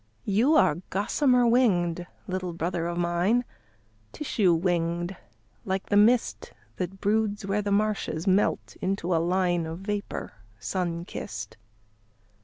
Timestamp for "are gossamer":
0.55-1.45